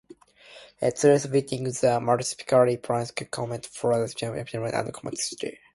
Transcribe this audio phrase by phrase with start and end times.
[0.79, 5.59] Tourists visiting the municipality primarily comes from adjacent municipalities and Cotabato City.